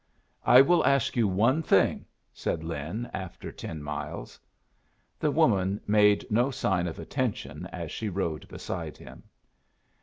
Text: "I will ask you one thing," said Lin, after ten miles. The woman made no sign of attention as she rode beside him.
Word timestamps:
"I 0.47 0.61
will 0.61 0.83
ask 0.83 1.15
you 1.15 1.27
one 1.27 1.61
thing," 1.61 2.07
said 2.33 2.63
Lin, 2.63 3.07
after 3.13 3.51
ten 3.51 3.83
miles. 3.83 4.39
The 5.19 5.29
woman 5.29 5.79
made 5.85 6.25
no 6.31 6.49
sign 6.49 6.87
of 6.87 6.97
attention 6.97 7.67
as 7.67 7.91
she 7.91 8.09
rode 8.09 8.47
beside 8.47 8.97
him. 8.97 9.21